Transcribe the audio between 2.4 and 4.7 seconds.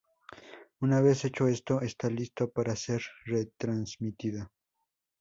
para ser retransmitido.